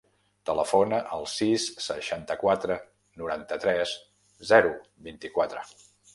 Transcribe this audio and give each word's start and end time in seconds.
Telefona 0.49 1.01
al 1.17 1.27
sis, 1.33 1.65
seixanta-quatre, 1.87 2.79
noranta-tres, 3.23 3.95
zero, 4.55 4.75
vint-i-quatre. 5.11 5.69